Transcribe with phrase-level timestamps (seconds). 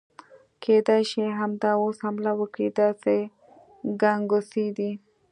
[0.63, 3.15] کېدای شي همدا اوس حمله وکړي، داسې
[4.01, 4.91] ګنګوسې دي.